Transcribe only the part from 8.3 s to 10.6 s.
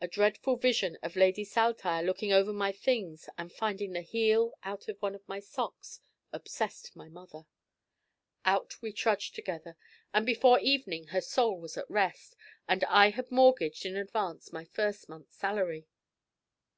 Out we trudged together, and before